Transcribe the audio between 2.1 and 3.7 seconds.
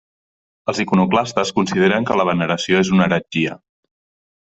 que la veneració és una heretgia.